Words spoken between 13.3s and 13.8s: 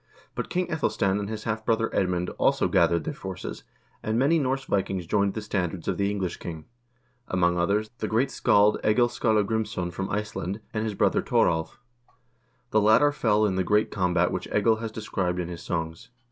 in the